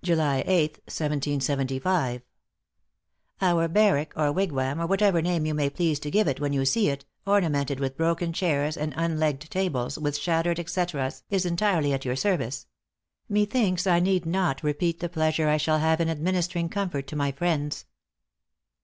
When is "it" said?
6.28-6.38, 6.88-7.04